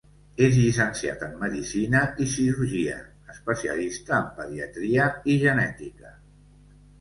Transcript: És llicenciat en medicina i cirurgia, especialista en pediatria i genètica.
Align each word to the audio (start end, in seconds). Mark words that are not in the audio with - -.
És 0.43 0.53
llicenciat 0.59 1.25
en 1.27 1.35
medicina 1.43 2.01
i 2.25 2.27
cirurgia, 2.35 2.95
especialista 3.35 4.17
en 4.21 4.33
pediatria 4.41 5.07
i 5.35 5.39
genètica. 5.47 6.17